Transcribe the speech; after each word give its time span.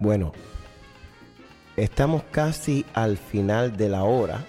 Bueno, 0.00 0.32
estamos 1.76 2.22
casi 2.30 2.86
al 2.94 3.18
final 3.18 3.76
de 3.76 3.90
la 3.90 4.02
hora. 4.02 4.46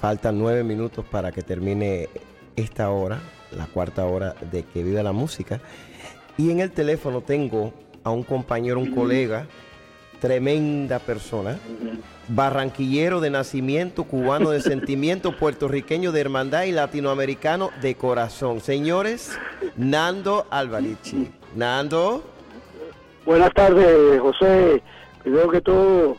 Faltan 0.00 0.36
nueve 0.36 0.64
minutos 0.64 1.06
para 1.06 1.30
que 1.30 1.42
termine 1.42 2.08
esta 2.56 2.90
hora, 2.90 3.20
la 3.56 3.66
cuarta 3.66 4.04
hora 4.06 4.34
de 4.50 4.64
que 4.64 4.82
viva 4.82 5.04
la 5.04 5.12
música. 5.12 5.60
Y 6.36 6.50
en 6.50 6.58
el 6.58 6.72
teléfono 6.72 7.20
tengo 7.20 7.72
a 8.02 8.10
un 8.10 8.24
compañero, 8.24 8.80
un 8.80 8.92
colega, 8.92 9.46
tremenda 10.20 10.98
persona, 10.98 11.56
barranquillero 12.26 13.20
de 13.20 13.30
nacimiento, 13.30 14.04
cubano 14.04 14.50
de 14.50 14.60
sentimiento, 14.60 15.38
puertorriqueño 15.38 16.10
de 16.10 16.20
hermandad 16.20 16.64
y 16.64 16.72
latinoamericano 16.72 17.70
de 17.80 17.94
corazón. 17.94 18.60
Señores, 18.60 19.30
Nando 19.76 20.48
Alvarici. 20.50 21.30
Nando. 21.54 22.37
Buenas 23.28 23.52
tardes, 23.52 24.18
José. 24.22 24.82
Primero 25.22 25.50
que 25.50 25.60
todo, 25.60 26.16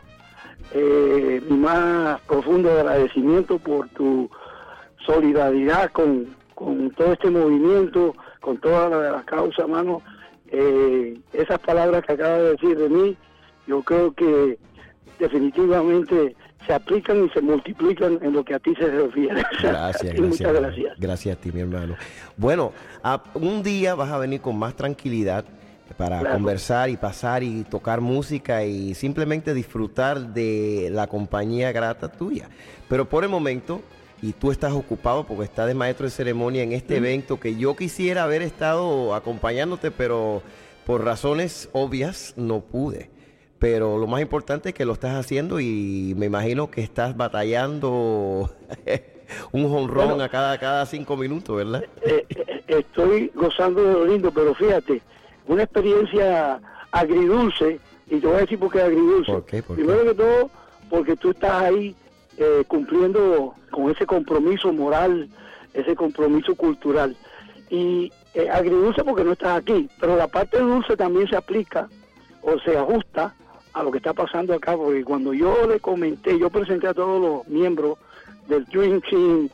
eh, 0.75 1.41
mi 1.49 1.57
más 1.57 2.21
profundo 2.21 2.71
agradecimiento 2.71 3.57
por 3.57 3.89
tu 3.89 4.29
solidaridad 5.07 5.89
con, 5.91 6.27
con 6.53 6.91
todo 6.91 7.13
este 7.13 7.31
movimiento, 7.31 8.13
con 8.41 8.59
toda 8.59 8.89
la, 8.89 9.09
la 9.09 9.23
causa, 9.23 9.65
mano. 9.65 10.03
Eh, 10.51 11.17
esas 11.33 11.57
palabras 11.57 12.05
que 12.05 12.13
acaba 12.13 12.37
de 12.37 12.51
decir 12.51 12.77
de 12.77 12.89
mí, 12.89 13.17
yo 13.65 13.81
creo 13.81 14.13
que 14.13 14.59
definitivamente 15.17 16.35
se 16.67 16.73
aplican 16.75 17.25
y 17.25 17.29
se 17.31 17.41
multiplican 17.41 18.19
en 18.21 18.33
lo 18.33 18.45
que 18.45 18.53
a 18.53 18.59
ti 18.59 18.75
se 18.75 18.85
refiere. 18.85 19.41
Gracias, 19.63 20.13
Y 20.15 20.21
Muchas 20.21 20.53
gracias. 20.53 20.99
Gracias 20.99 21.37
a 21.37 21.41
ti, 21.41 21.51
mi 21.51 21.61
hermano. 21.61 21.95
Bueno, 22.37 22.71
a- 23.01 23.23
un 23.33 23.63
día 23.63 23.95
vas 23.95 24.11
a 24.11 24.19
venir 24.19 24.41
con 24.41 24.59
más 24.59 24.75
tranquilidad 24.75 25.43
para 25.97 26.19
Claro. 26.19 26.35
conversar 26.35 26.89
y 26.89 26.97
pasar 26.97 27.43
y 27.43 27.63
tocar 27.63 28.01
música 28.01 28.63
y 28.65 28.93
simplemente 28.95 29.53
disfrutar 29.53 30.33
de 30.33 30.89
la 30.91 31.07
compañía 31.07 31.71
grata 31.71 32.11
tuya. 32.11 32.49
Pero 32.87 33.07
por 33.07 33.23
el 33.23 33.29
momento, 33.29 33.81
y 34.21 34.33
tú 34.33 34.51
estás 34.51 34.73
ocupado 34.73 35.25
porque 35.25 35.45
estás 35.45 35.67
de 35.67 35.73
maestro 35.73 36.05
de 36.05 36.11
ceremonia 36.11 36.63
en 36.63 36.71
este 36.73 36.97
evento 36.97 37.39
que 37.39 37.55
yo 37.55 37.75
quisiera 37.75 38.23
haber 38.23 38.41
estado 38.41 39.13
acompañándote, 39.15 39.91
pero 39.91 40.41
por 40.85 41.03
razones 41.05 41.69
obvias 41.73 42.33
no 42.35 42.61
pude. 42.61 43.09
Pero 43.59 43.97
lo 43.97 44.07
más 44.07 44.21
importante 44.21 44.69
es 44.69 44.75
que 44.75 44.85
lo 44.85 44.93
estás 44.93 45.15
haciendo 45.15 45.59
y 45.59 46.13
me 46.17 46.25
imagino 46.27 46.71
que 46.71 46.81
estás 46.81 47.15
batallando 47.17 48.49
un 49.51 49.69
jonrón 49.69 50.07
Bueno. 50.09 50.23
a 50.23 50.29
cada, 50.29 50.57
cada 50.57 50.85
cinco 50.85 51.15
minutos, 51.17 51.55
¿verdad? 51.57 51.83
Eh, 52.01 52.25
eh, 52.29 52.63
estoy 52.67 53.31
gozando 53.35 53.83
de 53.83 53.93
lo 53.93 54.05
lindo, 54.05 54.31
pero 54.31 54.55
fíjate, 54.55 55.01
una 55.53 55.63
experiencia 55.63 56.59
agridulce, 56.91 57.79
y 58.07 58.19
te 58.19 58.27
voy 58.27 58.37
a 58.37 58.39
decir 58.41 58.59
por 58.59 58.71
qué 58.71 58.81
agridulce. 58.81 59.31
¿Por 59.31 59.45
qué? 59.45 59.61
¿Por 59.63 59.75
qué? 59.75 59.83
Primero 59.83 60.03
que 60.05 60.13
todo, 60.15 60.49
porque 60.89 61.15
tú 61.15 61.31
estás 61.31 61.61
ahí 61.63 61.95
eh, 62.37 62.63
cumpliendo 62.67 63.53
con 63.71 63.89
ese 63.91 64.05
compromiso 64.05 64.71
moral, 64.73 65.29
ese 65.73 65.95
compromiso 65.95 66.55
cultural. 66.55 67.15
Y 67.69 68.11
eh, 68.33 68.49
agridulce 68.49 69.03
porque 69.03 69.23
no 69.23 69.33
estás 69.33 69.57
aquí, 69.59 69.87
pero 69.99 70.15
la 70.15 70.27
parte 70.27 70.57
dulce 70.59 70.95
también 70.97 71.27
se 71.27 71.35
aplica 71.35 71.87
o 72.41 72.57
se 72.59 72.77
ajusta 72.77 73.35
a 73.73 73.83
lo 73.83 73.91
que 73.91 73.97
está 73.97 74.13
pasando 74.13 74.53
acá, 74.55 74.75
porque 74.75 75.03
cuando 75.03 75.33
yo 75.33 75.67
le 75.67 75.79
comenté, 75.79 76.39
yo 76.39 76.49
presenté 76.49 76.87
a 76.87 76.93
todos 76.93 77.21
los 77.21 77.47
miembros 77.47 77.97
del 78.47 78.65
Dream 78.65 79.01
Team 79.01 79.49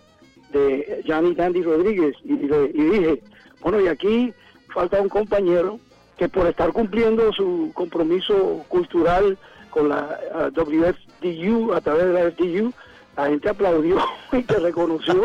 de 0.53 1.03
Johnny 1.05 1.35
Dandy 1.35 1.61
Rodríguez 1.63 2.15
y, 2.23 2.33
le- 2.33 2.71
y 2.73 2.81
dije, 2.81 3.21
bueno, 3.61 3.81
y 3.81 3.87
aquí 3.87 4.33
falta 4.73 5.01
un 5.01 5.09
compañero 5.09 5.79
que 6.17 6.29
por 6.29 6.47
estar 6.47 6.71
cumpliendo 6.71 7.31
su 7.33 7.71
compromiso 7.73 8.65
cultural 8.69 9.37
con 9.69 9.89
la 9.89 10.19
ah, 10.33 10.49
WFDU, 10.55 11.73
a 11.73 11.81
través 11.81 12.05
de 12.05 12.13
la 12.13 12.31
FDU, 12.31 12.73
la 13.17 13.27
gente 13.27 13.49
aplaudió 13.49 13.97
y 14.31 14.43
te 14.43 14.59
reconoció 14.59 15.23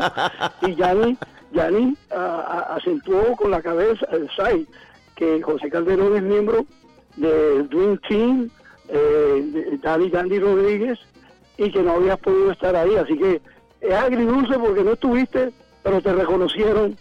y 0.63 0.75
Yanni, 0.75 1.17
Yanni 1.53 1.97
ah, 2.11 2.75
acentuó 2.77 3.37
con 3.37 3.51
la 3.51 3.63
cabeza 3.63 4.07
el 4.13 4.29
SAI 4.37 4.67
que 5.21 5.43
José 5.43 5.69
Calderón 5.69 6.17
es 6.17 6.23
miembro 6.23 6.65
del 7.17 7.69
Dream 7.69 7.99
Team, 8.09 8.51
eh, 8.89 9.43
de 9.53 9.79
Danny 9.83 10.09
Dandy 10.09 10.39
Rodríguez, 10.39 10.99
y 11.59 11.71
que 11.71 11.83
no 11.83 11.93
habías 11.93 12.19
podido 12.19 12.51
estar 12.51 12.75
ahí. 12.75 12.97
Así 12.97 13.19
que 13.19 13.43
es 13.83 13.95
agridulce 13.95 14.59
porque 14.59 14.83
no 14.83 14.93
estuviste, 14.93 15.51
pero 15.83 16.01
te 16.01 16.15
reconocieron 16.15 16.97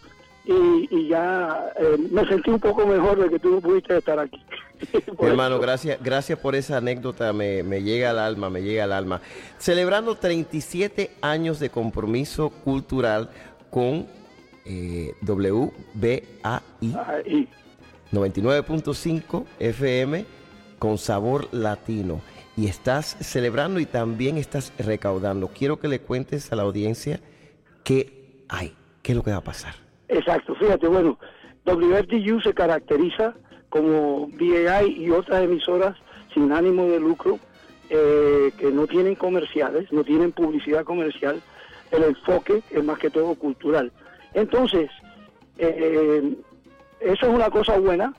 y, 0.49 0.87
y 0.89 1.07
ya 1.09 1.71
eh, 1.77 1.97
me 2.11 2.25
sentí 2.25 2.49
un 2.49 2.59
poco 2.59 2.85
mejor 2.87 3.21
de 3.21 3.29
que 3.29 3.39
tú 3.39 3.51
no 3.51 3.61
pudiste 3.61 3.97
estar 3.97 4.17
aquí. 4.17 4.43
Hermano, 5.19 5.55
eso. 5.55 5.61
gracias, 5.61 5.99
gracias 6.01 6.39
por 6.39 6.55
esa 6.55 6.77
anécdota, 6.77 7.31
me, 7.33 7.61
me 7.61 7.83
llega 7.83 8.09
al 8.09 8.19
alma, 8.19 8.49
me 8.49 8.61
llega 8.63 8.85
al 8.85 8.93
alma. 8.93 9.21
Celebrando 9.59 10.15
37 10.15 11.11
años 11.21 11.59
de 11.59 11.69
compromiso 11.69 12.49
cultural 12.49 13.29
con 13.69 14.07
eh, 14.65 15.13
WBAI 15.21 16.23
Ah, 16.43 16.61
y 16.81 17.47
99.5 18.11 19.45
FM 19.59 20.25
con 20.79 20.97
sabor 20.97 21.47
latino. 21.51 22.21
Y 22.57 22.67
estás 22.67 23.17
celebrando 23.21 23.79
y 23.79 23.85
también 23.85 24.37
estás 24.37 24.73
recaudando. 24.79 25.49
Quiero 25.49 25.79
que 25.79 25.87
le 25.87 25.99
cuentes 25.99 26.51
a 26.51 26.55
la 26.55 26.63
audiencia 26.63 27.19
qué 27.83 28.43
hay, 28.49 28.73
qué 29.03 29.11
es 29.11 29.15
lo 29.15 29.23
que 29.23 29.31
va 29.31 29.37
a 29.37 29.43
pasar. 29.43 29.88
Exacto, 30.09 30.55
fíjate, 30.55 30.87
bueno, 30.87 31.17
WFDU 31.65 32.41
se 32.41 32.53
caracteriza 32.53 33.33
como 33.69 34.27
BAI 34.33 34.91
y 34.97 35.09
otras 35.11 35.43
emisoras 35.43 35.95
sin 36.33 36.51
ánimo 36.51 36.85
de 36.87 36.99
lucro 36.99 37.39
eh, 37.89 38.51
que 38.57 38.71
no 38.71 38.87
tienen 38.87 39.15
comerciales, 39.15 39.91
no 39.91 40.03
tienen 40.03 40.31
publicidad 40.31 40.83
comercial, 40.83 41.41
el 41.91 42.03
enfoque 42.03 42.61
es 42.71 42.83
más 42.83 42.97
que 42.99 43.09
todo 43.09 43.35
cultural. 43.35 43.91
Entonces, 44.33 44.89
eh, 45.57 46.35
eso 46.99 47.25
es 47.27 47.33
una 47.33 47.49
cosa 47.49 47.77
buena. 47.79 48.13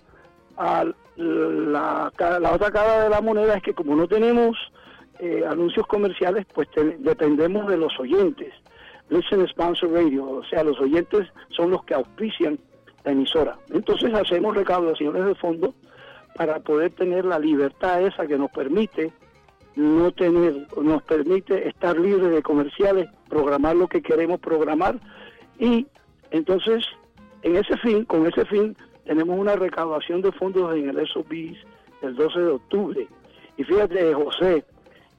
La, 1.17 2.11
la 2.19 2.53
otra 2.53 2.71
cara 2.71 3.05
de 3.05 3.11
la 3.11 3.21
moneda 3.21 3.57
es 3.57 3.63
que 3.63 3.75
como 3.75 3.95
no 3.95 4.09
tenemos 4.09 4.57
eh, 5.19 5.45
anuncios 5.49 5.87
comerciales, 5.87 6.47
pues 6.55 6.69
te- 6.71 6.97
dependemos 6.99 7.69
de 7.69 7.77
los 7.77 7.99
oyentes. 8.01 8.53
Listen 9.11 9.47
Sponsor 9.49 9.91
Radio, 9.93 10.29
o 10.29 10.45
sea, 10.45 10.65
los 10.65 10.81
oyentes 10.81 11.29
son 11.51 11.71
los 11.71 11.85
que 11.85 11.95
auspician 11.95 12.59
la 13.05 13.13
emisora. 13.13 13.59
Entonces 13.71 14.15
hacemos 14.15 14.57
recaudaciones 14.57 15.25
de 15.25 15.35
fondos 15.35 15.75
para 16.35 16.61
poder 16.61 16.93
tener 16.93 17.25
la 17.25 17.39
libertad 17.39 18.03
esa 18.03 18.27
que 18.27 18.39
nos 18.39 18.51
permite 18.51 19.13
no 19.77 20.11
tener, 20.13 20.67
nos 20.81 21.03
permite 21.03 21.69
estar 21.69 21.99
libres 21.99 22.31
de 22.31 22.43
comerciales, 22.43 23.09
programar 23.29 23.77
lo 23.77 23.89
que 23.89 24.03
queremos 24.03 24.41
programar 24.41 24.99
y 25.59 25.87
entonces 26.31 26.85
en 27.43 27.57
ese 27.57 27.77
fin, 27.79 28.05
con 28.05 28.27
ese 28.27 28.45
fin, 28.45 28.77
tenemos 29.05 29.39
una 29.39 29.57
recaudación 29.57 30.23
de 30.23 30.33
fondos 30.33 30.77
en 30.77 30.91
el 30.91 31.09
SOBIS 31.09 31.59
el 32.03 32.15
12 32.15 32.39
de 32.39 32.49
octubre. 32.49 33.09
Y 33.57 33.65
fíjate, 33.65 34.15
José, 34.15 34.65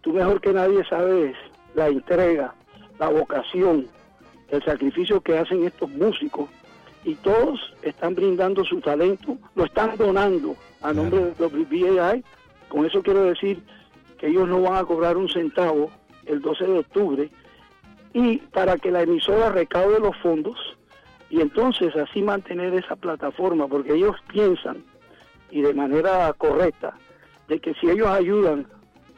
tú 0.02 0.14
mejor 0.14 0.40
que 0.42 0.54
nadie 0.54 0.84
sabes 0.86 1.36
la 1.76 1.88
entrega, 1.88 2.54
la 3.02 3.10
vocación, 3.10 3.88
el 4.50 4.64
sacrificio 4.64 5.22
que 5.22 5.36
hacen 5.36 5.66
estos 5.66 5.90
músicos 5.90 6.48
y 7.04 7.16
todos 7.16 7.74
están 7.82 8.14
brindando 8.14 8.64
su 8.64 8.80
talento, 8.80 9.40
lo 9.56 9.66
están 9.66 9.98
donando 9.98 10.56
a 10.84 10.94
nombre 10.94 11.34
de 11.34 11.46
WBAI. 11.48 12.24
Con 12.70 12.86
eso 12.86 13.02
quiero 13.02 13.24
decir 13.24 13.60
que 14.20 14.28
ellos 14.28 14.48
no 14.48 14.62
van 14.62 14.76
a 14.76 14.84
cobrar 14.84 15.18
un 15.18 15.28
centavo 15.28 15.90
el 16.28 16.42
12 16.42 16.64
de 16.64 16.78
octubre 16.78 17.30
y 18.14 18.38
para 18.38 18.78
que 18.78 18.92
la 18.92 19.02
emisora 19.02 19.50
recaude 19.50 20.00
los 20.00 20.16
fondos 20.18 20.58
y 21.32 21.42
entonces 21.42 21.96
así 21.96 22.22
mantener 22.22 22.76
esa 22.76 22.96
plataforma, 22.96 23.68
porque 23.68 23.96
ellos 23.96 24.16
piensan 24.28 24.84
y 25.50 25.64
de 25.64 25.74
manera 25.74 26.32
correcta 26.34 26.94
de 27.48 27.60
que 27.60 27.74
si 27.74 27.90
ellos 27.90 28.10
ayudan 28.10 28.68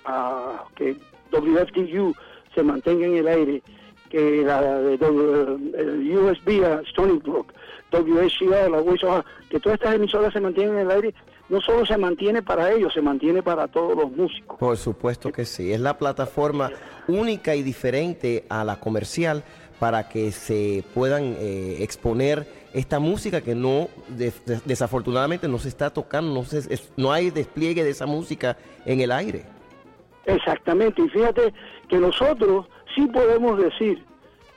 a 0.05 0.63
que 0.73 0.95
WFTU 1.33 2.15
se 2.55 2.63
mantenga 2.63 3.05
en 3.05 3.17
el 3.17 3.27
aire, 3.27 3.61
que 4.09 4.43
la 4.45 4.61
de 4.79 4.97
USB 6.17 6.63
Stony 6.89 7.19
Brook, 7.19 7.53
WHCR, 7.91 8.69
la 8.69 9.25
que 9.49 9.59
todas 9.59 9.79
estas 9.79 9.95
emisoras 9.95 10.33
se 10.33 10.39
mantienen 10.39 10.75
en 10.75 10.81
el 10.81 10.91
aire, 10.91 11.13
no 11.49 11.61
solo 11.61 11.85
se 11.85 11.97
mantiene 11.97 12.41
para 12.41 12.71
ellos, 12.71 12.93
se 12.93 13.01
mantiene 13.01 13.43
para 13.43 13.67
todos 13.67 13.95
los 13.95 14.11
músicos. 14.11 14.57
Por 14.57 14.77
supuesto 14.77 15.31
que 15.31 15.45
sí. 15.45 15.71
Es 15.73 15.79
la 15.79 15.97
plataforma 15.97 16.71
única 17.07 17.55
y 17.55 17.63
diferente 17.63 18.45
a 18.49 18.63
la 18.63 18.79
comercial 18.79 19.43
para 19.79 20.07
que 20.09 20.31
se 20.31 20.83
puedan 20.93 21.35
eh, 21.39 21.77
exponer 21.81 22.47
esta 22.73 22.99
música 22.99 23.41
que 23.41 23.53
no, 23.53 23.89
des- 24.07 24.43
des- 24.45 24.65
desafortunadamente, 24.65 25.47
no 25.47 25.59
se 25.59 25.67
está 25.69 25.89
tocando, 25.91 26.33
no, 26.33 26.43
se, 26.45 26.59
es- 26.73 26.91
no 26.97 27.11
hay 27.11 27.29
despliegue 27.29 27.83
de 27.83 27.89
esa 27.89 28.05
música 28.05 28.57
en 28.85 29.01
el 29.01 29.11
aire. 29.11 29.43
Exactamente, 30.25 31.01
y 31.01 31.09
fíjate 31.09 31.53
que 31.87 31.97
nosotros 31.97 32.65
sí 32.95 33.07
podemos 33.07 33.57
decir 33.57 34.03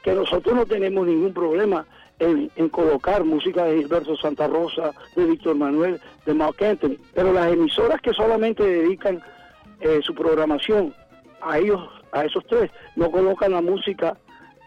que 0.03 0.15
nosotros 0.15 0.55
no 0.55 0.67
tenemos 0.67 1.07
ningún 1.07 1.33
problema 1.33 1.85
en, 2.19 2.69
colocar 2.69 3.25
música 3.25 3.65
de 3.65 3.79
Gilberto 3.79 4.17
Santa 4.17 4.47
Rosa, 4.47 4.93
de 5.17 5.27
Víctor 5.27 5.57
Manuel, 5.57 6.01
de 6.25 6.35
Mark 6.35 6.63
Anthony, 6.63 6.97
pero 7.15 7.33
las 7.33 7.53
emisoras 7.53 8.01
que 8.01 8.13
solamente 8.15 8.63
dedican 8.63 9.21
eh, 9.81 10.01
su 10.03 10.15
programación 10.15 10.95
a 11.43 11.59
ellos, 11.59 11.81
a 12.13 12.25
esos 12.25 12.47
tres, 12.47 12.71
no 12.95 13.11
colocan 13.11 13.53
la 13.53 13.61
música 13.61 14.17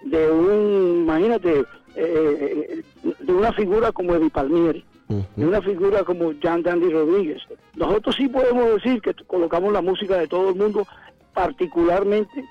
de 0.03 0.29
un, 0.29 1.03
imagínate, 1.03 1.63
eh, 1.95 2.83
de 3.19 3.33
una 3.33 3.51
figura 3.53 3.91
como 3.91 4.15
Eddie 4.15 4.29
Palmieri, 4.29 4.85
de 5.09 5.45
una 5.45 5.61
figura 5.61 6.03
como 6.03 6.33
Jan 6.41 6.61
Dandy 6.61 6.89
Rodríguez. 6.89 7.41
Nosotros 7.75 8.15
sí 8.15 8.27
podemos 8.27 8.75
decir 8.75 9.01
que 9.01 9.13
colocamos 9.25 9.73
la 9.73 9.81
música 9.81 10.17
de 10.17 10.27
todo 10.27 10.49
el 10.49 10.55
mundo, 10.55 10.87
particularmente 11.33 12.45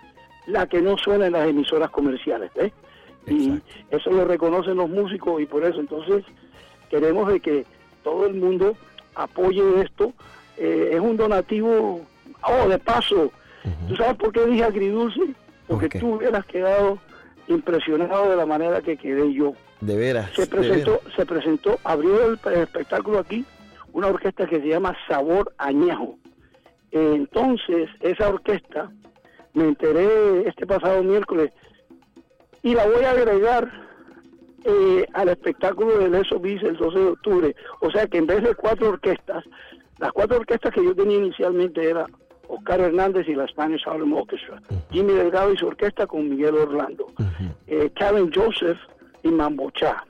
la 0.47 0.67
que 0.67 0.83
no 0.83 0.99
suena 0.99 1.27
en 1.27 1.35
las 1.35 1.49
emisoras 1.49 1.91
comerciales. 1.91 2.51
Y 3.29 3.61
eso 3.91 4.11
lo 4.11 4.25
reconocen 4.25 4.77
los 4.77 4.89
músicos 4.89 5.41
y 5.41 5.47
por 5.47 5.65
eso 5.65 5.79
entonces 5.79 6.25
queremos 6.91 7.31
de 7.31 7.41
que 7.41 7.67
todo 8.03 8.27
el 8.27 8.35
mundo 8.35 8.75
apoye 9.15 9.83
esto. 9.83 10.13
Eh, 10.57 10.91
es 10.95 11.01
un 11.01 11.17
donativo, 11.17 12.01
oh, 12.43 12.69
de 12.69 12.79
paso, 12.79 13.31
¿tú 13.87 13.95
sabes 13.95 14.17
por 14.17 14.33
qué 14.33 14.45
dije 14.47 14.65
agridulce? 14.65 15.21
Porque 15.69 15.89
tú 15.89 16.15
hubieras 16.15 16.45
quedado 16.47 16.99
impresionado 17.47 18.31
de 18.31 18.37
la 18.37 18.47
manera 18.47 18.81
que 18.81 18.97
quedé 18.97 19.33
yo. 19.33 19.53
De 19.81 19.97
veras. 19.97 20.31
Se 20.35 20.47
presentó, 20.47 21.01
se 21.17 21.27
presentó, 21.27 21.79
abrió 21.85 22.31
el, 22.31 22.39
espectáculo 22.57 23.19
aquí 23.19 23.45
una 23.93 24.09
orquesta 24.09 24.47
que 24.47 24.61
se 24.61 24.69
llama 24.69 24.97
Sabor 25.09 25.53
Añejo. 25.59 26.19
entonces, 26.91 27.89
esa 28.01 28.29
orquesta, 28.29 28.91
me 29.55 29.65
enteré 29.65 30.47
este 30.47 30.67
pasado 30.67 31.03
miércoles, 31.03 31.53
y 32.63 32.75
la 32.75 32.87
voy 32.87 33.05
a 33.05 33.13
agregar 33.13 33.71
eh, 34.65 35.07
al 35.15 35.29
espectáculo 35.29 35.99
del 35.99 36.25
SOBIS 36.25 36.63
el 36.63 36.77
12 36.77 36.99
de 36.99 37.07
octubre. 37.07 37.57
O 37.81 37.91
sea 37.91 38.07
que 38.07 38.19
en 38.19 38.27
vez 38.27 38.43
de 38.43 38.55
cuatro 38.55 38.91
orquestas, 38.91 39.45
las 39.99 40.13
cuatro 40.13 40.39
orquestas 40.39 40.73
que 40.73 40.85
yo 40.85 40.95
tenía 40.95 41.19
inicialmente 41.19 41.89
era 41.89 42.07
Oscar 42.49 42.81
Hernández 42.81 43.29
y 43.29 43.35
la 43.35 43.47
Spanish 43.47 43.83
Harlem 43.87 44.13
Orchestra, 44.13 44.61
Jimmy 44.91 45.13
Delgado 45.13 45.53
y 45.53 45.57
su 45.57 45.67
orquesta 45.67 46.07
con 46.07 46.29
Miguel 46.29 46.57
Orlando, 46.57 47.07
eh, 47.67 47.91
Karen 47.95 48.31
Joseph 48.35 48.79
y 49.29 49.33
Mambochá, 49.33 50.05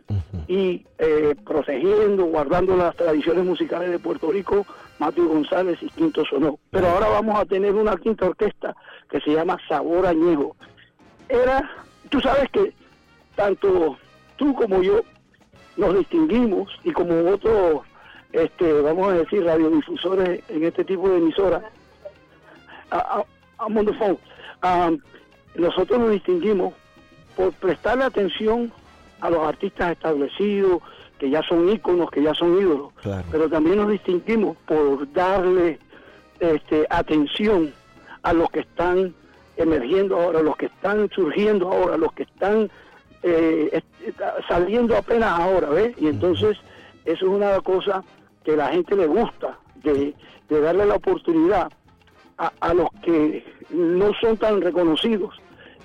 y 0.46 0.84
eh, 0.98 1.34
protegiendo, 1.44 2.24
guardando 2.24 2.76
las 2.76 2.96
tradiciones 2.96 3.44
musicales 3.44 3.90
de 3.90 3.98
Puerto 3.98 4.30
Rico, 4.30 4.64
Mateo 4.98 5.28
González 5.28 5.78
y 5.82 5.88
Quinto 5.90 6.24
Sonó. 6.24 6.58
Pero 6.70 6.88
ahora 6.88 7.08
vamos 7.08 7.38
a 7.38 7.44
tener 7.44 7.74
una 7.74 7.96
quinta 7.96 8.26
orquesta 8.26 8.74
que 9.10 9.20
se 9.20 9.32
llama 9.32 9.58
Sabor 9.68 10.06
Añejo. 10.06 10.56
Era, 11.28 11.68
tú 12.08 12.20
sabes 12.20 12.48
que 12.50 12.72
tanto 13.34 13.98
tú 14.36 14.54
como 14.54 14.82
yo 14.82 15.00
nos 15.76 15.96
distinguimos 15.98 16.70
y 16.84 16.92
como 16.92 17.30
otros, 17.30 17.82
este, 18.32 18.80
vamos 18.80 19.08
a 19.08 19.14
decir, 19.14 19.44
radiodifusores 19.44 20.42
en 20.48 20.64
este 20.64 20.84
tipo 20.84 21.08
de 21.08 21.18
emisoras, 21.18 21.62
a, 22.90 23.22
a, 23.58 23.68
Mundo 23.68 23.92
nosotros 25.54 25.98
nos 25.98 26.10
distinguimos 26.10 26.72
por 27.36 27.52
prestarle 27.52 28.04
atención 28.04 28.72
a 29.20 29.30
los 29.30 29.46
artistas 29.46 29.92
establecidos, 29.92 30.82
que 31.18 31.30
ya 31.30 31.42
son 31.42 31.68
íconos, 31.68 32.10
que 32.10 32.22
ya 32.22 32.34
son 32.34 32.58
ídolos, 32.58 32.92
pero 33.30 33.48
también 33.48 33.76
nos 33.76 33.90
distinguimos 33.90 34.56
por 34.66 35.10
darle 35.12 35.78
este, 36.38 36.86
atención 36.88 37.72
a 38.22 38.32
los 38.32 38.48
que 38.50 38.60
están 38.60 39.14
emergiendo 39.56 40.20
ahora, 40.20 40.42
los 40.42 40.56
que 40.56 40.66
están 40.66 41.10
surgiendo 41.10 41.70
ahora, 41.72 41.96
los 41.96 42.12
que 42.12 42.22
están 42.22 42.70
eh, 43.22 43.82
saliendo 44.48 44.96
apenas 44.96 45.40
ahora, 45.40 45.68
¿ves? 45.70 45.94
Y 45.98 46.06
entonces 46.06 46.56
eso 47.04 47.26
es 47.26 47.32
una 47.32 47.60
cosa 47.60 48.04
que 48.44 48.56
la 48.56 48.68
gente 48.68 48.94
le 48.94 49.06
gusta, 49.06 49.58
de, 49.82 50.14
darle 50.48 50.86
la 50.86 50.94
oportunidad 50.94 51.70
a, 52.38 52.52
a, 52.60 52.74
los 52.74 52.88
que 53.02 53.44
no 53.70 54.12
son 54.20 54.36
tan 54.36 54.60
reconocidos. 54.60 55.34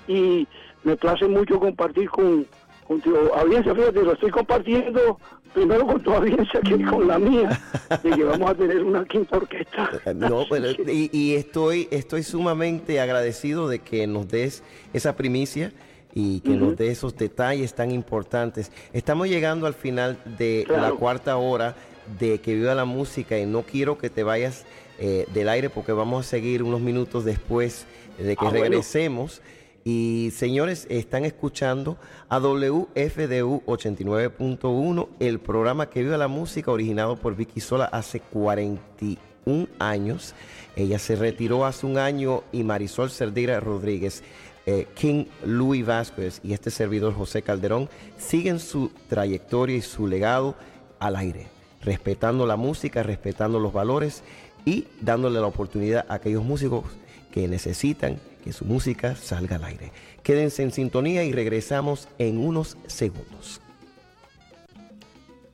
Y 0.06 0.46
me 0.84 0.96
place 0.96 1.26
mucho 1.26 1.58
compartir 1.58 2.08
con, 2.10 2.46
con 2.86 3.00
tu 3.00 3.16
audiencia, 3.16 3.74
fíjate, 3.74 4.02
lo 4.02 4.12
estoy 4.12 4.30
compartiendo 4.30 5.18
primero 5.54 5.86
con 5.86 6.02
tu 6.02 6.12
audiencia 6.12 6.60
que 6.60 6.84
con 6.84 7.06
la 7.06 7.18
mía, 7.18 7.60
de 8.02 8.10
que 8.10 8.24
vamos 8.24 8.50
a 8.50 8.54
tener 8.54 8.82
una 8.82 9.04
quinta 9.04 9.36
orquesta. 9.36 9.90
No, 10.14 10.44
y, 10.86 11.10
y, 11.12 11.34
estoy, 11.34 11.88
estoy 11.90 12.22
sumamente 12.22 13.00
agradecido 13.00 13.68
de 13.68 13.78
que 13.78 14.06
nos 14.06 14.28
des 14.28 14.62
esa 14.92 15.16
primicia 15.16 15.72
y 16.12 16.40
que 16.40 16.50
nos 16.50 16.76
dé 16.76 16.88
esos 16.88 17.16
detalles 17.16 17.74
tan 17.74 17.90
importantes. 17.90 18.70
Estamos 18.92 19.28
llegando 19.28 19.66
al 19.66 19.74
final 19.74 20.18
de 20.38 20.66
la 20.68 20.92
cuarta 20.92 21.36
hora 21.36 21.74
de 22.20 22.38
que 22.38 22.54
viva 22.54 22.74
la 22.74 22.84
música 22.84 23.38
y 23.38 23.46
no 23.46 23.62
quiero 23.62 23.98
que 23.98 24.10
te 24.10 24.22
vayas 24.22 24.64
eh, 24.98 25.26
del 25.34 25.48
aire 25.48 25.70
porque 25.70 25.92
vamos 25.92 26.24
a 26.24 26.28
seguir 26.28 26.62
unos 26.62 26.80
minutos 26.80 27.24
después 27.24 27.86
de 28.18 28.36
que 28.36 28.46
ah, 28.46 28.50
regresemos. 28.50 29.42
Y 29.84 30.30
señores, 30.34 30.86
están 30.88 31.26
escuchando 31.26 31.98
a 32.30 32.38
WFDU 32.38 33.62
89.1, 33.66 35.08
el 35.20 35.38
programa 35.40 35.90
que 35.90 36.02
vive 36.02 36.16
la 36.16 36.26
música 36.26 36.70
originado 36.70 37.16
por 37.16 37.36
Vicky 37.36 37.60
Sola 37.60 37.84
hace 37.84 38.20
41 38.20 39.68
años. 39.78 40.34
Ella 40.74 40.98
se 40.98 41.16
retiró 41.16 41.66
hace 41.66 41.84
un 41.84 41.98
año 41.98 42.44
y 42.50 42.62
Marisol 42.64 43.10
Cerdira 43.10 43.60
Rodríguez 43.60 44.22
eh, 44.64 44.86
King 44.94 45.26
Louis 45.44 45.84
Vázquez 45.84 46.40
y 46.42 46.54
este 46.54 46.70
servidor 46.70 47.12
José 47.12 47.42
Calderón 47.42 47.90
siguen 48.16 48.60
su 48.60 48.90
trayectoria 49.10 49.76
y 49.76 49.82
su 49.82 50.06
legado 50.06 50.54
al 50.98 51.16
aire, 51.16 51.48
respetando 51.82 52.46
la 52.46 52.56
música, 52.56 53.02
respetando 53.02 53.60
los 53.60 53.74
valores 53.74 54.22
y 54.64 54.86
dándole 55.02 55.40
la 55.40 55.46
oportunidad 55.46 56.06
a 56.08 56.14
aquellos 56.14 56.42
músicos 56.42 56.84
que 57.30 57.46
necesitan 57.46 58.18
que 58.44 58.52
su 58.52 58.66
música 58.66 59.16
salga 59.16 59.56
al 59.56 59.64
aire. 59.64 59.90
Quédense 60.22 60.62
en 60.62 60.70
sintonía 60.70 61.24
y 61.24 61.32
regresamos 61.32 62.08
en 62.18 62.36
unos 62.36 62.76
segundos. 62.86 63.62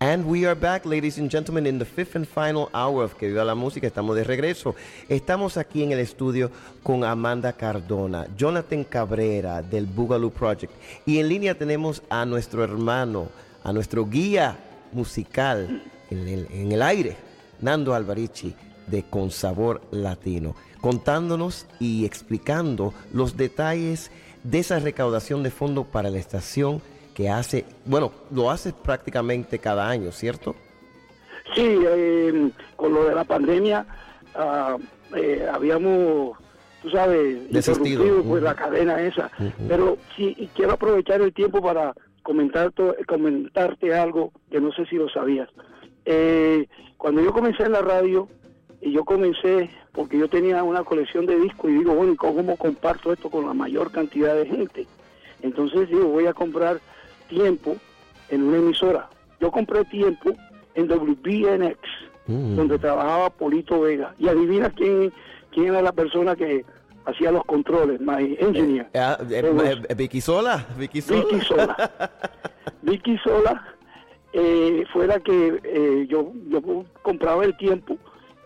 And 0.01 0.27
we 0.27 0.47
are 0.47 0.59
back, 0.59 0.87
ladies 0.87 1.19
and 1.19 1.31
gentlemen, 1.31 1.67
in 1.67 1.79
the 1.79 1.85
fifth 1.85 2.17
and 2.17 2.27
final 2.27 2.69
hour 2.75 3.05
of 3.05 3.15
Que 3.15 3.29
Viva 3.29 3.45
la 3.45 3.55
Música. 3.55 3.87
Estamos 3.87 4.17
de 4.17 4.25
regreso. 4.25 4.75
Estamos 5.09 5.57
aquí 5.57 5.83
en 5.85 5.93
el 5.93 6.01
estudio 6.01 6.51
con 6.83 7.05
Amanda 7.05 7.53
Cardona, 7.53 8.27
Jonathan 8.37 8.83
Cabrera 8.83 9.63
del 9.63 9.87
Boogaloo 9.87 10.31
Project. 10.31 10.73
Y 11.07 11.19
en 11.19 11.29
línea 11.29 11.55
tenemos 11.55 12.03
a 12.09 12.25
nuestro 12.25 12.65
hermano, 12.65 13.29
a 13.63 13.73
nuestro 13.73 14.07
guía 14.07 14.59
musical 14.93 15.83
en 16.11 16.27
el, 16.27 16.47
en 16.51 16.73
el 16.73 16.83
aire, 16.83 17.17
Nando 17.61 17.95
Alvarici 17.95 18.55
de 18.91 19.05
Con 19.05 19.31
Sabor 19.31 19.81
Latino, 19.91 20.55
contándonos 20.81 21.67
y 21.79 22.05
explicando 22.05 22.93
los 23.13 23.37
detalles 23.37 24.11
de 24.43 24.59
esa 24.59 24.79
recaudación 24.79 25.43
de 25.43 25.51
fondos 25.51 25.87
para 25.87 26.11
la 26.11 26.19
estación 26.19 26.81
que 27.15 27.29
hace, 27.29 27.65
bueno, 27.85 28.13
lo 28.31 28.51
hace 28.51 28.73
prácticamente 28.73 29.59
cada 29.59 29.89
año, 29.89 30.13
¿cierto? 30.13 30.55
Sí, 31.55 31.79
eh, 31.87 32.51
con 32.77 32.95
lo 32.95 33.05
de 33.05 33.15
la 33.15 33.25
pandemia 33.25 33.85
ah, 34.35 34.77
eh, 35.17 35.47
habíamos, 35.53 36.39
tú 36.83 36.91
sabes, 36.91 37.51
desistido 37.53 38.23
pues, 38.23 38.43
la 38.43 38.55
cadena 38.55 39.03
esa. 39.03 39.31
Pero 39.69 39.99
sí, 40.17 40.49
quiero 40.55 40.73
aprovechar 40.73 41.21
el 41.21 41.33
tiempo 41.33 41.61
para 41.61 41.95
comentar 42.23 42.73
comentarte 43.07 43.95
algo 43.95 44.33
que 44.51 44.61
no 44.61 44.73
sé 44.73 44.87
si 44.87 44.97
lo 44.97 45.09
sabías. 45.09 45.49
Eh, 46.05 46.69
cuando 46.97 47.23
yo 47.23 47.33
comencé 47.33 47.65
en 47.65 47.73
la 47.73 47.83
radio, 47.83 48.29
y 48.81 48.93
yo 48.93 49.05
comencé 49.05 49.71
porque 49.93 50.19
yo 50.19 50.29
tenía 50.29 50.63
una 50.63 50.85
colección 50.85 51.27
de 51.27 51.39
discos 51.39 51.71
y 51.71 51.75
digo, 51.75 51.95
bueno, 51.95 52.15
¿cómo 52.17 52.57
comparto 52.57 53.13
esto 53.13 53.31
con 53.31 53.47
la 53.47 53.55
mayor 53.55 53.91
cantidad 53.91 54.35
de 54.35 54.47
gente? 54.47 54.87
Entonces 55.43 55.89
digo, 55.89 56.07
voy 56.07 56.27
a 56.27 56.33
comprar 56.33 56.81
tiempo 57.29 57.77
en 58.29 58.43
una 58.43 58.59
emisora. 58.59 59.09
Yo 59.41 59.51
compré 59.51 59.85
tiempo 59.85 60.35
en 60.75 60.89
WBNX, 60.89 61.79
mm. 62.27 62.57
donde 62.57 62.79
trabajaba 62.79 63.31
Polito 63.31 63.81
Vega. 63.81 64.15
Y 64.19 64.29
adivina 64.29 64.71
quién, 64.71 65.13
quién 65.51 65.69
era 65.69 65.83
la 65.83 65.93
persona 65.93 66.37
que 66.37 66.65
hacía 67.05 67.31
los 67.31 67.45
controles, 67.45 68.01
my 68.01 68.37
engineer. 68.41 68.89
Eh, 68.93 68.99
ah, 68.99 69.19
eh, 69.31 69.83
eh, 69.89 69.95
Vicky 69.95 70.21
Sola. 70.21 70.67
Vicky 70.79 71.01
Sola. 71.01 71.91
Vicky 72.83 73.19
Sola. 73.19 73.67
fue 74.93 75.07
la 75.09 75.19
que 75.19 76.07
yo, 76.09 76.33
yo 76.49 76.85
compraba 77.03 77.45
el 77.45 77.57
tiempo 77.57 77.99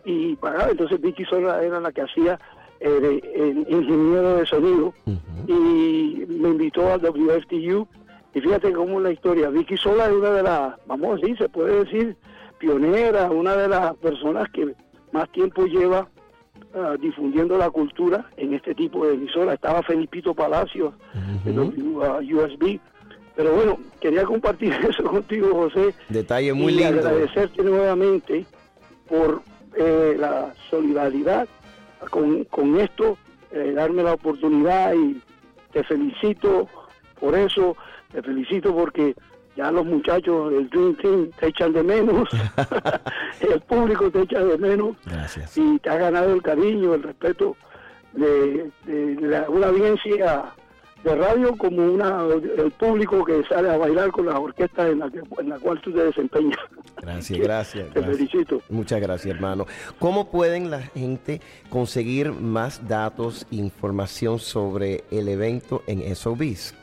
y 0.04 0.36
pagaba. 0.36 0.70
Entonces 0.70 1.00
Vicky 1.00 1.24
Sola 1.24 1.62
era 1.62 1.80
la 1.80 1.92
que 1.92 2.02
hacía 2.02 2.38
el, 2.80 3.22
ingeniero 3.68 4.36
de 4.36 4.46
sonido 4.46 4.94
y 5.46 6.24
me 6.28 6.50
invitó 6.50 6.92
al 6.92 7.00
WFTU 7.00 7.86
y 8.34 8.40
fíjate 8.40 8.72
cómo 8.72 9.00
la 9.00 9.12
historia, 9.12 9.48
Vicky 9.48 9.76
Sola 9.76 10.06
es 10.06 10.12
una 10.12 10.30
de 10.30 10.42
las, 10.42 10.74
vamos 10.86 11.12
a 11.12 11.14
decir, 11.20 11.38
se 11.38 11.48
puede 11.48 11.84
decir, 11.84 12.16
pionera, 12.58 13.30
una 13.30 13.54
de 13.56 13.68
las 13.68 13.94
personas 13.96 14.50
que 14.50 14.74
más 15.12 15.30
tiempo 15.30 15.66
lleva 15.66 16.08
ah, 16.74 16.96
difundiendo 17.00 17.56
la 17.56 17.70
cultura 17.70 18.28
en 18.36 18.54
este 18.54 18.74
tipo 18.74 19.06
de 19.06 19.14
emisora. 19.14 19.54
Estaba 19.54 19.84
Felipito 19.84 20.34
Palacios 20.34 20.94
en 21.44 21.58
USB. 21.58 22.80
Pero 23.36 23.52
bueno, 23.54 23.78
quería 24.00 24.24
compartir 24.24 24.72
eso 24.88 25.04
contigo, 25.04 25.54
José. 25.54 25.94
Detalle 26.08 26.52
muy 26.52 26.72
y 26.72 26.76
lindo. 26.78 26.98
agradecerte 26.98 27.62
nuevamente 27.62 28.46
por 29.08 29.42
eh, 29.76 30.16
la 30.18 30.52
solidaridad 30.70 31.46
con, 32.10 32.44
con 32.44 32.78
esto, 32.80 33.16
eh, 33.50 33.72
darme 33.74 34.02
la 34.02 34.14
oportunidad 34.14 34.94
y 34.94 35.20
te 35.72 35.82
felicito 35.84 36.68
por 37.20 37.34
eso, 37.36 37.76
te 38.12 38.22
felicito 38.22 38.74
porque 38.74 39.14
ya 39.56 39.70
los 39.70 39.84
muchachos 39.86 40.50
del 40.50 40.68
Dream 40.68 40.96
Team 40.96 41.30
te 41.38 41.46
echan 41.48 41.72
de 41.72 41.82
menos, 41.82 42.28
el 43.40 43.60
público 43.60 44.10
te 44.10 44.22
echa 44.22 44.40
de 44.44 44.58
menos 44.58 44.96
Gracias. 45.06 45.56
y 45.56 45.78
te 45.78 45.90
ha 45.90 45.96
ganado 45.96 46.32
el 46.34 46.42
cariño, 46.42 46.94
el 46.94 47.02
respeto 47.02 47.56
de, 48.12 48.70
de 48.84 49.16
la- 49.20 49.48
una 49.48 49.68
audiencia 49.68 50.44
de 51.04 51.14
radio 51.14 51.54
como 51.56 51.84
una 51.84 52.22
el 52.56 52.70
público 52.72 53.24
que 53.24 53.44
sale 53.44 53.68
a 53.70 53.76
bailar 53.76 54.10
con 54.10 54.26
las 54.26 54.36
orquestas 54.36 54.90
en 54.90 54.98
la, 55.00 55.10
que- 55.10 55.20
en 55.38 55.48
la 55.50 55.58
cual 55.58 55.80
tú 55.82 55.92
te 55.92 56.02
desempeñas. 56.02 56.58
Gracias, 57.02 57.38
gracias. 57.38 57.88
Te 57.92 58.00
gracias. 58.00 58.16
felicito. 58.16 58.62
Muchas 58.70 59.00
gracias, 59.00 59.34
hermano. 59.34 59.66
¿Cómo 59.98 60.30
pueden 60.30 60.70
la 60.70 60.80
gente 60.80 61.40
conseguir 61.68 62.32
más 62.32 62.88
datos, 62.88 63.46
información 63.50 64.38
sobre 64.38 65.04
el 65.10 65.28
evento 65.28 65.82
en 65.86 66.14
SOBs? 66.16 66.74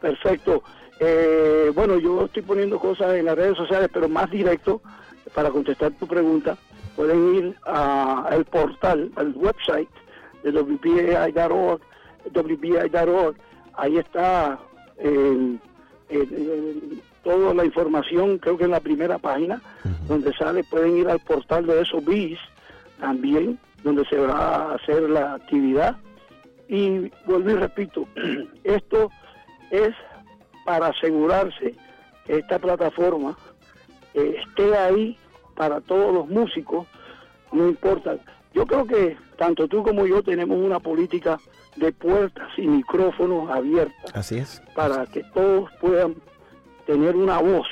Perfecto. 0.00 0.62
Eh, 1.00 1.70
bueno, 1.74 1.98
yo 1.98 2.24
estoy 2.24 2.42
poniendo 2.42 2.78
cosas 2.78 3.14
en 3.14 3.26
las 3.26 3.36
redes 3.36 3.56
sociales, 3.56 3.90
pero 3.92 4.08
más 4.08 4.30
directo, 4.30 4.80
para 5.34 5.50
contestar 5.50 5.92
tu 5.92 6.06
pregunta, 6.06 6.56
pueden 6.96 7.34
ir 7.34 7.54
a- 7.66 8.24
al 8.28 8.44
portal, 8.46 9.10
al 9.16 9.32
website 9.36 9.88
de 10.42 10.50
WBAI.org, 10.52 11.80
WBAI.org. 12.34 13.36
Ahí 13.74 13.96
está 13.98 14.58
eh, 14.98 15.56
eh, 16.08 16.28
eh, 16.30 16.98
toda 17.22 17.54
la 17.54 17.64
información, 17.64 18.38
creo 18.38 18.56
que 18.56 18.64
en 18.64 18.70
la 18.70 18.80
primera 18.80 19.18
página, 19.18 19.60
donde 20.06 20.32
sale, 20.34 20.64
pueden 20.64 20.96
ir 20.96 21.08
al 21.08 21.20
portal 21.20 21.66
de 21.66 21.84
SOBIS 21.84 22.38
también, 23.00 23.58
donde 23.82 24.04
se 24.06 24.16
va 24.16 24.72
a 24.72 24.74
hacer 24.74 25.08
la 25.10 25.34
actividad. 25.34 25.96
Y 26.68 27.10
vuelvo 27.26 27.50
y 27.50 27.54
repito, 27.54 28.06
esto 28.64 29.10
es 29.70 29.94
para 30.64 30.88
asegurarse 30.88 31.74
que 32.26 32.38
esta 32.38 32.58
plataforma 32.58 33.36
eh, 34.14 34.36
esté 34.38 34.76
ahí 34.76 35.16
para 35.54 35.80
todos 35.80 36.14
los 36.14 36.28
músicos, 36.28 36.86
no 37.52 37.68
importa. 37.68 38.16
Yo 38.54 38.66
creo 38.66 38.86
que 38.86 39.16
tanto 39.36 39.68
tú 39.68 39.82
como 39.82 40.06
yo 40.06 40.22
tenemos 40.22 40.58
una 40.58 40.80
política 40.80 41.38
de 41.78 41.92
puertas 41.92 42.48
y 42.56 42.66
micrófonos 42.66 43.50
abiertas 43.50 44.14
Así 44.14 44.38
es. 44.38 44.62
para 44.74 45.06
que 45.06 45.22
todos 45.34 45.70
puedan 45.80 46.14
tener 46.86 47.14
una 47.16 47.38
voz 47.38 47.66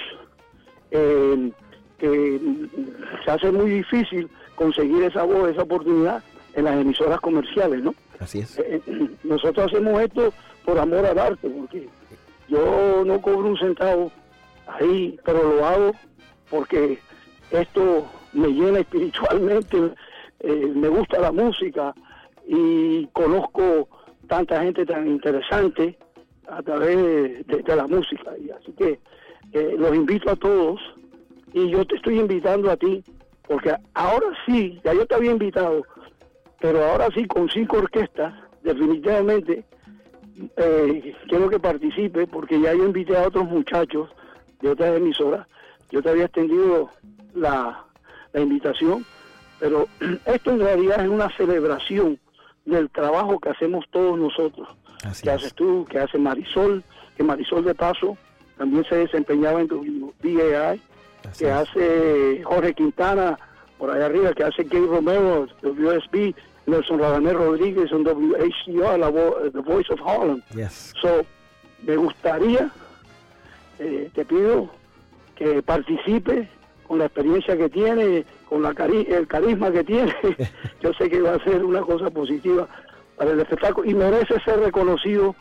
eh, 0.91 1.51
que 1.99 2.41
se 3.25 3.31
hace 3.31 3.51
muy 3.51 3.71
difícil 3.71 4.29
conseguir 4.55 5.03
esa 5.05 5.23
voz, 5.23 5.51
esa 5.51 5.63
oportunidad 5.63 6.23
en 6.55 6.65
las 6.65 6.81
emisoras 6.81 7.21
comerciales, 7.21 7.83
¿no? 7.83 7.95
Así 8.19 8.41
es. 8.41 8.59
Eh, 8.59 8.81
eh, 8.87 9.09
nosotros 9.25 9.67
hacemos 9.73 10.01
esto 10.03 10.33
por 10.65 10.79
amor 10.79 11.05
al 11.07 11.19
arte, 11.19 11.49
porque 11.49 11.89
yo 12.49 13.03
no 13.05 13.21
cobro 13.21 13.49
un 13.49 13.59
centavo 13.59 14.11
ahí, 14.67 15.19
pero 15.25 15.43
lo 15.43 15.67
hago 15.67 15.93
porque 16.51 16.99
esto 17.51 18.07
me 18.33 18.49
llena 18.49 18.81
espiritualmente, 18.81 19.93
eh, 20.41 20.73
me 20.75 20.89
gusta 20.89 21.21
la 21.21 21.33
música 21.33 21.95
y 22.47 23.07
conozco 23.09 23.89
tanta 24.27 24.63
gente 24.63 24.85
tan 24.87 25.07
interesante 25.07 25.97
a 26.49 26.63
través 26.63 27.47
de, 27.47 27.77
la 27.77 27.87
música. 27.87 28.33
Y 28.39 28.51
así 28.51 28.73
que 28.73 28.99
los 29.77 29.95
invito 29.95 30.31
a 30.31 30.37
todos 30.37 30.81
y 31.53 31.71
yo 31.71 31.85
te 31.87 31.97
estoy 31.97 32.19
invitando 32.19 32.71
a 32.71 32.77
ti, 32.77 33.03
porque 33.47 33.75
ahora 33.95 34.27
sí, 34.45 34.81
ya 34.85 34.93
yo 34.93 35.07
te 35.07 35.15
había 35.15 35.31
invitado, 35.31 35.83
pero 36.61 36.85
ahora 36.85 37.09
sí 37.15 37.27
con 37.27 37.49
cinco 37.49 37.79
orquestas, 37.79 38.35
definitivamente 38.63 39.65
eh, 40.57 41.15
quiero 41.29 41.49
que 41.49 41.59
participe 41.59 42.27
porque 42.27 42.61
ya 42.61 42.75
yo 42.75 42.85
invité 42.85 43.17
a 43.17 43.29
otros 43.29 43.47
muchachos 43.47 44.11
de 44.61 44.71
otras 44.71 44.97
emisoras. 44.97 45.47
Yo 45.91 46.03
te 46.03 46.11
había 46.11 46.25
extendido 46.25 46.91
la, 47.35 47.85
la 48.33 48.41
invitación, 48.41 49.05
pero 49.61 49.87
esto 50.27 50.51
en 50.51 50.61
realidad 50.61 51.05
es 51.05 51.09
una 51.09 51.31
celebración 51.37 52.19
del 52.67 52.91
trabajo 52.91 53.39
que 53.39 53.49
hacemos 53.51 53.85
todos 53.91 54.19
nosotros. 54.19 54.69
Así 55.05 55.23
que 55.23 55.31
es. 55.31 55.37
haces 55.37 55.55
tú, 55.55 55.87
que 55.89 55.99
hace 55.99 56.19
Marisol, 56.19 56.83
que 57.17 57.23
Marisol 57.23 57.65
de 57.65 57.75
paso 57.75 58.17
también 58.59 58.85
se 58.89 58.97
desempeñaba 58.97 59.61
en 59.61 59.69
Así 61.29 61.45
que 61.45 61.51
es. 61.51 61.57
hace 61.57 62.43
Jorge 62.45 62.75
Quintana 62.75 63.39
por 63.79 63.91
allá 63.91 64.07
arriba, 64.07 64.33
que 64.33 64.45
hace 64.45 64.67
Kay 64.67 64.87
Romero, 64.87 65.47
WSB, 65.63 66.35
Nelson 66.67 66.99
Radamés 66.99 67.35
Rodríguez 67.35 67.91
en 67.93 68.05
WHCR, 68.07 68.99
la 68.99 69.11
vo- 69.11 69.53
The 69.53 69.61
Voice 69.61 69.93
of 69.93 70.01
Harlem. 70.05 70.43
Yes. 70.55 70.93
So, 71.01 71.25
me 71.83 71.97
gustaría, 71.97 72.71
eh, 73.79 74.11
te 74.15 74.25
pido 74.25 74.71
que 75.37 75.63
participe 75.63 76.49
con 76.87 76.99
la 76.99 77.07
experiencia 77.07 77.57
que 77.57 77.69
tiene, 77.69 78.25
con 78.49 78.63
la 78.63 78.73
cari- 78.73 79.07
el 79.09 79.27
carisma 79.27 79.71
que 79.71 79.85
tiene. 79.85 80.15
Yo 80.83 80.93
sé 80.95 81.09
que 81.11 81.21
va 81.21 81.35
a 81.35 81.45
ser 81.45 81.65
una 81.65 81.81
cosa 81.83 82.11
positiva 82.11 82.67
para 83.17 83.33
el 83.33 83.41
espectáculo 83.41 83.89
y 83.89 83.95
merece 83.95 84.39
ser 84.41 84.61
reconocido 84.61 85.35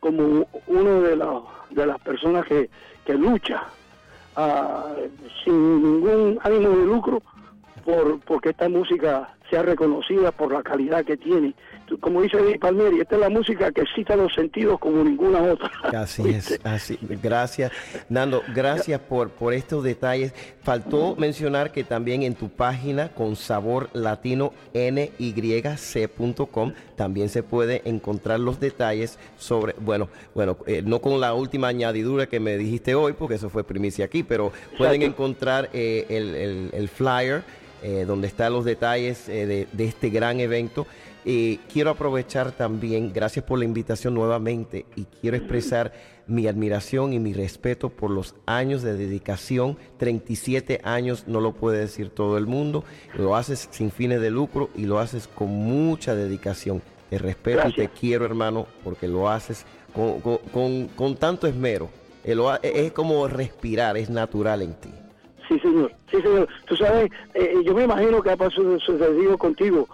como 0.00 0.46
uno 0.66 1.00
de, 1.02 1.16
la- 1.16 1.42
de 1.70 1.86
las 1.86 1.98
personas 2.00 2.46
que, 2.46 2.68
que 3.04 3.14
lucha 3.14 3.64
ah, 4.36 4.94
sin 5.44 5.82
ningún 5.82 6.38
ánimo 6.42 6.70
de 6.70 6.84
lucro 6.86 7.22
por 7.84 8.20
porque 8.20 8.50
esta 8.50 8.68
música 8.68 9.28
sea 9.50 9.62
reconocida 9.62 10.32
por 10.32 10.52
la 10.52 10.62
calidad 10.62 11.04
que 11.04 11.16
tiene. 11.16 11.54
Como 12.00 12.20
dice 12.22 12.36
Eddie 12.38 12.58
Palmieri, 12.58 13.00
esta 13.00 13.14
es 13.14 13.20
la 13.22 13.30
música 13.30 13.72
que 13.72 13.80
excita 13.80 14.14
los 14.14 14.32
sentidos 14.34 14.78
como 14.78 15.02
ninguna 15.02 15.40
otra. 15.42 15.70
Así 16.02 16.28
es, 16.28 16.60
así. 16.64 16.98
Gracias, 17.22 17.72
Nando. 18.10 18.42
Gracias 18.54 19.00
por, 19.00 19.30
por 19.30 19.54
estos 19.54 19.82
detalles. 19.84 20.34
Faltó 20.62 21.16
mencionar 21.16 21.72
que 21.72 21.84
también 21.84 22.22
en 22.22 22.34
tu 22.34 22.50
página 22.50 23.08
con 23.08 23.36
sabor 23.36 23.88
latino 23.94 24.52
nyc.com 24.74 26.72
también 26.96 27.28
se 27.28 27.42
puede 27.42 27.82
encontrar 27.84 28.40
los 28.40 28.60
detalles 28.60 29.18
sobre, 29.38 29.74
bueno, 29.78 30.08
bueno, 30.34 30.56
eh, 30.66 30.82
no 30.84 31.00
con 31.00 31.20
la 31.20 31.32
última 31.34 31.68
añadidura 31.68 32.26
que 32.26 32.40
me 32.40 32.56
dijiste 32.58 32.94
hoy, 32.94 33.12
porque 33.12 33.36
eso 33.36 33.48
fue 33.50 33.64
primicia 33.64 34.04
aquí, 34.04 34.22
pero 34.22 34.52
pueden 34.76 35.02
Exacto. 35.02 35.22
encontrar 35.22 35.70
eh, 35.72 36.06
el, 36.08 36.34
el- 36.34 36.70
el 36.72 36.88
flyer 36.88 37.42
eh, 37.82 38.04
donde 38.06 38.26
están 38.28 38.52
los 38.52 38.64
detalles 38.64 39.28
eh, 39.28 39.46
de, 39.46 39.68
de 39.72 39.84
este 39.84 40.10
gran 40.10 40.40
evento. 40.40 40.86
Quiero 41.70 41.90
aprovechar 41.90 42.52
también, 42.52 43.12
gracias 43.12 43.44
por 43.44 43.58
la 43.58 43.66
invitación 43.66 44.14
nuevamente, 44.14 44.86
y 44.96 45.04
quiero 45.04 45.36
expresar 45.36 45.92
mi 46.26 46.46
admiración 46.46 47.12
y 47.12 47.18
mi 47.18 47.34
respeto 47.34 47.90
por 47.90 48.10
los 48.10 48.34
años 48.46 48.80
de 48.82 48.94
dedicación. 48.96 49.76
37 49.98 50.80
años 50.84 51.24
no 51.26 51.40
lo 51.40 51.52
puede 51.52 51.80
decir 51.80 52.08
todo 52.08 52.38
el 52.38 52.46
mundo. 52.46 52.82
Lo 53.14 53.36
haces 53.36 53.68
sin 53.70 53.90
fines 53.90 54.22
de 54.22 54.30
lucro 54.30 54.70
y 54.74 54.84
lo 54.86 55.00
haces 55.00 55.28
con 55.28 55.48
mucha 55.50 56.14
dedicación. 56.14 56.80
Te 57.10 57.18
respeto 57.18 57.68
y 57.68 57.74
te 57.74 57.88
quiero, 57.88 58.24
hermano, 58.24 58.66
porque 58.82 59.06
lo 59.06 59.28
haces 59.28 59.66
con, 59.94 60.20
con- 60.22 60.38
con- 60.52 60.88
con 60.88 61.16
tanto 61.16 61.46
esmero. 61.46 61.90
Eh, 62.24 62.36
Es 62.62 62.92
como 62.92 63.28
respirar, 63.28 63.98
es 63.98 64.08
natural 64.08 64.62
en 64.62 64.72
ti. 64.74 64.90
Sí, 65.48 65.58
señor. 65.60 65.92
Sí, 66.10 66.20
señor. 66.20 66.48
Tú 66.66 66.76
sabes, 66.76 67.10
eh, 67.34 67.54
yo 67.64 67.74
me 67.74 67.84
imagino 67.84 68.22
que 68.22 68.30
ha 68.30 68.36
pasado 68.36 68.78
sucedido 68.80 69.38
contigo. 69.38 69.88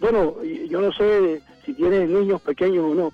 Bueno, 0.00 0.42
yo 0.42 0.80
no 0.80 0.92
sé 0.92 1.42
si 1.64 1.74
tienes 1.74 2.08
niños 2.08 2.40
pequeños 2.40 2.84
o 2.90 2.94
no, 2.94 3.12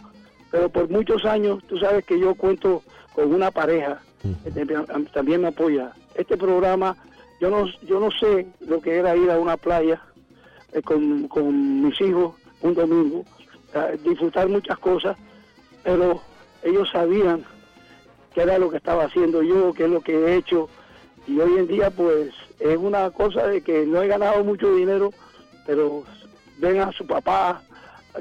pero 0.50 0.68
por 0.68 0.88
muchos 0.88 1.24
años 1.24 1.62
tú 1.68 1.78
sabes 1.78 2.04
que 2.04 2.18
yo 2.18 2.34
cuento 2.34 2.82
con 3.14 3.34
una 3.34 3.50
pareja 3.50 4.00
que 4.44 4.50
también 5.12 5.42
me 5.42 5.48
apoya. 5.48 5.92
Este 6.14 6.36
programa, 6.36 6.96
yo 7.40 7.50
no, 7.50 7.66
yo 7.82 8.00
no 8.00 8.10
sé 8.10 8.46
lo 8.60 8.80
que 8.80 8.96
era 8.96 9.16
ir 9.16 9.30
a 9.30 9.38
una 9.38 9.56
playa 9.56 10.00
eh, 10.72 10.82
con, 10.82 11.28
con 11.28 11.82
mis 11.82 12.00
hijos 12.00 12.34
un 12.62 12.74
domingo, 12.74 13.24
a 13.74 13.92
disfrutar 13.92 14.48
muchas 14.48 14.78
cosas, 14.78 15.16
pero 15.82 16.20
ellos 16.62 16.88
sabían 16.90 17.44
qué 18.34 18.42
era 18.42 18.58
lo 18.58 18.70
que 18.70 18.76
estaba 18.76 19.04
haciendo 19.04 19.42
yo, 19.42 19.72
qué 19.72 19.84
es 19.84 19.90
lo 19.90 20.00
que 20.00 20.12
he 20.12 20.36
hecho. 20.36 20.68
Y 21.26 21.38
hoy 21.38 21.58
en 21.58 21.66
día, 21.66 21.90
pues, 21.90 22.30
es 22.58 22.76
una 22.76 23.10
cosa 23.10 23.46
de 23.46 23.60
que 23.60 23.86
no 23.86 24.02
he 24.02 24.08
ganado 24.08 24.42
mucho 24.44 24.74
dinero, 24.74 25.12
pero 25.66 26.04
ven 26.58 26.80
a 26.80 26.92
su 26.92 27.06
papá 27.06 27.62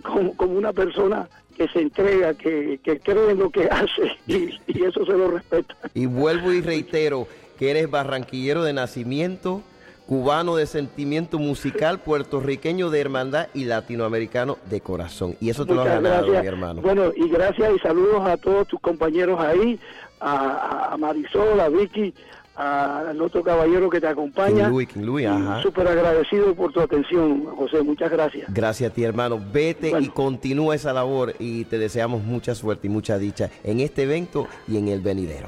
como, 0.03 0.35
como 0.35 0.57
una 0.57 0.73
persona 0.73 1.27
que 1.57 1.67
se 1.67 1.81
entrega, 1.81 2.33
que, 2.35 2.79
que 2.83 2.99
cree 2.99 3.31
en 3.31 3.39
lo 3.39 3.49
que 3.49 3.63
hace, 3.71 4.17
y, 4.27 4.57
y 4.67 4.83
eso 4.83 5.05
se 5.05 5.13
lo 5.13 5.31
respeta. 5.31 5.75
Y 5.93 6.05
vuelvo 6.05 6.53
y 6.53 6.61
reitero 6.61 7.27
que 7.57 7.71
eres 7.71 7.91
barranquillero 7.91 8.63
de 8.63 8.71
nacimiento, 8.71 9.61
cubano 10.07 10.55
de 10.55 10.65
sentimiento 10.65 11.37
musical, 11.37 11.99
puertorriqueño 11.99 12.89
de 12.89 13.01
hermandad 13.01 13.47
y 13.53 13.65
latinoamericano 13.65 14.57
de 14.69 14.81
corazón. 14.81 15.35
Y 15.41 15.49
eso 15.49 15.65
te 15.65 15.75
lo 15.75 15.81
has 15.81 15.87
ganado, 15.87 16.27
gracias. 16.27 16.41
mi 16.41 16.47
hermano. 16.47 16.81
Bueno, 16.81 17.11
y 17.15 17.27
gracias 17.29 17.73
y 17.75 17.79
saludos 17.79 18.25
a 18.25 18.37
todos 18.37 18.67
tus 18.69 18.79
compañeros 18.79 19.39
ahí, 19.39 19.77
a, 20.21 20.93
a 20.93 20.97
Marisol, 20.97 21.59
a 21.59 21.69
Vicky, 21.69 22.13
al 22.59 23.21
otro 23.21 23.41
caballero 23.41 23.89
que 23.89 24.01
te 24.01 24.07
acompaña. 24.07 24.65
King 24.65 24.71
Louis, 24.71 24.87
King 24.89 25.01
Louis, 25.01 25.27
ajá. 25.27 25.61
Súper 25.61 25.87
agradecido 25.87 26.53
por 26.53 26.73
tu 26.73 26.81
atención, 26.81 27.45
José. 27.55 27.81
Muchas 27.83 28.11
gracias. 28.11 28.53
Gracias 28.53 28.91
a 28.91 28.93
ti, 28.93 29.03
hermano. 29.03 29.39
Vete 29.51 29.91
Bueno. 29.91 30.05
y 30.05 30.09
continúa 30.09 30.75
esa 30.75 30.91
labor 30.91 31.33
y 31.39 31.63
te 31.65 31.77
deseamos 31.77 32.23
mucha 32.23 32.55
suerte 32.55 32.87
y 32.87 32.89
mucha 32.89 33.17
dicha 33.17 33.49
en 33.63 33.79
este 33.79 34.03
evento 34.03 34.47
y 34.67 34.77
en 34.77 34.89
el 34.89 34.99
venidero. 35.01 35.47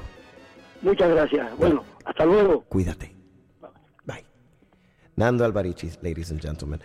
Muchas 0.82 1.10
gracias. 1.10 1.56
Bueno, 1.58 1.84
hasta 2.06 2.25
luego. 2.25 2.62
Cuídate. 2.70 3.13
Bye. 4.06 4.25
Nando 5.15 5.44
Alvarichis, 5.46 6.00
ladies 6.01 6.32
and 6.32 6.41
gentlemen. 6.41 6.80